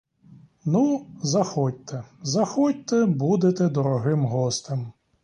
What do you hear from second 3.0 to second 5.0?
будете дорогим гостем.